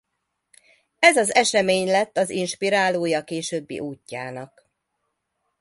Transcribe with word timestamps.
Ez 0.99 1.17
az 1.17 1.33
esemény 1.35 1.87
lett 1.87 2.17
az 2.17 2.29
inspirálója 2.29 3.23
későbbi 3.23 3.79
útjának. 3.79 4.65